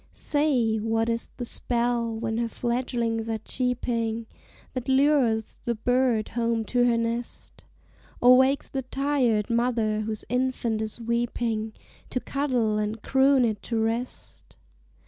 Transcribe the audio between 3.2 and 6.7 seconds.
are cheeping, That lures the bird home